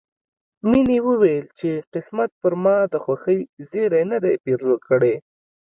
مينې 0.69 0.97
وويل 1.07 1.45
چې 1.59 1.69
قسمت 1.93 2.29
پر 2.41 2.53
ما 2.63 2.77
د 2.93 2.95
خوښۍ 3.03 3.39
زيری 3.69 4.03
نه 4.11 4.17
دی 4.23 4.33
پيرزو 4.43 4.75
کړی 4.87 5.15